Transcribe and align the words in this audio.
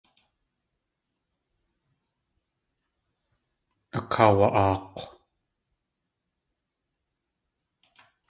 Akaawa.aak̲w. 3.97 5.03